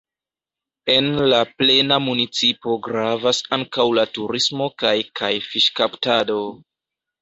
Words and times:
En 0.93 1.09
la 1.33 1.41
plena 1.59 1.99
municipo 2.07 2.79
gravas 2.89 3.45
ankaŭ 3.61 3.89
la 4.01 4.09
turismo 4.19 4.73
kaj 4.85 4.99
kaj 5.23 5.35
fiŝkaptado. 5.55 6.41